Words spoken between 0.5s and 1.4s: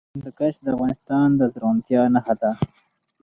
د افغانستان